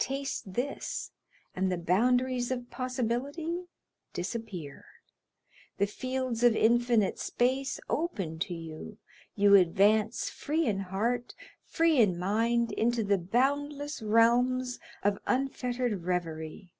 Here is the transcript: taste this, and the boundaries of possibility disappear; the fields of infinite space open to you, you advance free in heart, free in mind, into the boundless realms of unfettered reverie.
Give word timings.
taste 0.00 0.54
this, 0.54 1.12
and 1.54 1.70
the 1.70 1.78
boundaries 1.78 2.50
of 2.50 2.68
possibility 2.68 3.66
disappear; 4.12 4.84
the 5.76 5.86
fields 5.86 6.42
of 6.42 6.56
infinite 6.56 7.16
space 7.16 7.78
open 7.88 8.40
to 8.40 8.54
you, 8.54 8.98
you 9.36 9.54
advance 9.54 10.28
free 10.30 10.66
in 10.66 10.80
heart, 10.80 11.32
free 11.64 11.98
in 12.00 12.18
mind, 12.18 12.72
into 12.72 13.04
the 13.04 13.18
boundless 13.18 14.02
realms 14.02 14.80
of 15.04 15.20
unfettered 15.28 16.02
reverie. 16.02 16.72